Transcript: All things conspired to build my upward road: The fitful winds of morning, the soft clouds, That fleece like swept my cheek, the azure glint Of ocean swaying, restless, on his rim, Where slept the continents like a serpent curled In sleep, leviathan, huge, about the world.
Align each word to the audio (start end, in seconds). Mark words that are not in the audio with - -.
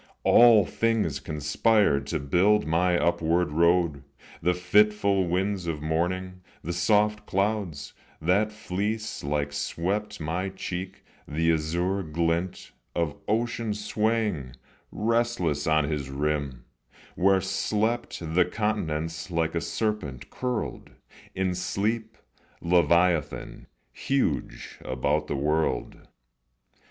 All 0.23 0.65
things 0.65 1.19
conspired 1.19 2.07
to 2.07 2.19
build 2.19 2.65
my 2.65 2.97
upward 2.97 3.51
road: 3.51 4.03
The 4.41 4.55
fitful 4.55 5.27
winds 5.27 5.67
of 5.67 5.83
morning, 5.83 6.41
the 6.63 6.73
soft 6.73 7.27
clouds, 7.27 7.93
That 8.19 8.51
fleece 8.51 9.23
like 9.23 9.53
swept 9.53 10.19
my 10.19 10.49
cheek, 10.49 11.05
the 11.27 11.51
azure 11.53 12.01
glint 12.01 12.71
Of 12.95 13.15
ocean 13.27 13.75
swaying, 13.75 14.55
restless, 14.91 15.67
on 15.67 15.83
his 15.83 16.09
rim, 16.09 16.65
Where 17.13 17.39
slept 17.39 18.17
the 18.21 18.45
continents 18.45 19.29
like 19.29 19.53
a 19.53 19.61
serpent 19.61 20.31
curled 20.31 20.89
In 21.35 21.53
sleep, 21.53 22.17
leviathan, 22.59 23.67
huge, 23.93 24.79
about 24.83 25.27
the 25.27 25.35
world. 25.35 26.07